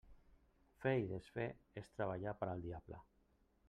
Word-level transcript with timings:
Fer 0.85 0.93
i 1.03 1.05
desfer 1.13 1.47
és 1.83 1.93
treballar 1.99 2.37
per 2.43 2.53
al 2.53 2.69
diable. 2.69 3.09